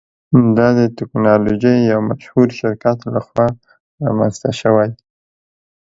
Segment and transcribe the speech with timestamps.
[0.57, 3.47] دا د ټیکنالوژۍ یو مشهور شرکت لخوا
[4.05, 4.89] رامینځته شوی.